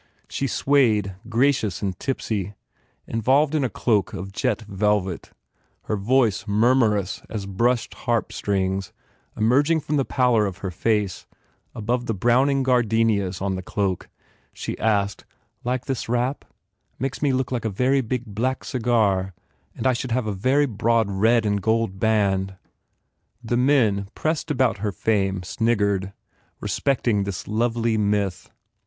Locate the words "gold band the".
21.61-23.55